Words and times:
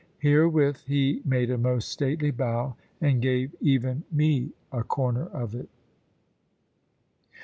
Herewith 0.17 0.77
he 0.87 1.21
made 1.23 1.51
a 1.51 1.59
most 1.59 1.87
stately 1.89 2.31
bow, 2.31 2.75
and 2.99 3.21
gave 3.21 3.55
even 3.61 4.03
me 4.11 4.49
a 4.71 4.83
corner 4.83 5.27
of 5.27 5.53
it. 5.53 5.69